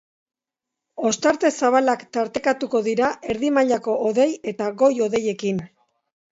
Ostarte 1.09 1.51
zabalak 1.57 2.07
tartekatuko 2.17 2.83
dira 2.89 3.11
erdi 3.35 3.53
mailako 3.61 3.97
hodei 4.09 4.29
eta 4.55 4.73
goi-hodeiekin. 4.83 5.65